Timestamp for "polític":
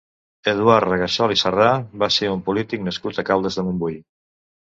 2.49-2.83